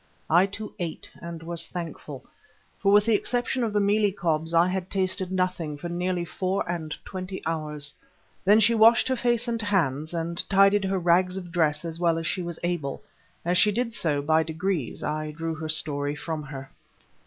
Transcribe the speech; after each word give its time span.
I 0.31 0.47
too 0.47 0.73
ate 0.79 1.11
and 1.21 1.43
was 1.43 1.67
thankful, 1.67 2.25
for 2.79 2.91
with 2.91 3.05
the 3.05 3.13
exception 3.13 3.63
of 3.63 3.71
the 3.71 3.79
mealie 3.79 4.11
cobs 4.11 4.51
I 4.51 4.67
had 4.67 4.89
tasted 4.89 5.31
nothing 5.31 5.77
for 5.77 5.89
nearly 5.89 6.25
four 6.25 6.67
and 6.67 6.95
twenty 7.05 7.39
hours. 7.45 7.93
Then 8.43 8.59
she 8.59 8.73
washed 8.73 9.07
her 9.09 9.15
face 9.15 9.47
and 9.47 9.61
hands, 9.61 10.11
and 10.15 10.43
tidied 10.49 10.85
her 10.85 10.97
rags 10.97 11.37
of 11.37 11.51
dress 11.51 11.85
as 11.85 11.99
well 11.99 12.17
as 12.17 12.25
she 12.25 12.41
was 12.41 12.57
able. 12.63 13.03
As 13.45 13.59
she 13.59 13.71
did 13.71 13.93
so 13.93 14.23
by 14.23 14.41
degrees 14.41 15.03
I 15.03 15.29
drew 15.29 15.53
her 15.53 15.69
story 15.69 16.15
from 16.15 16.41
her. 16.41 16.71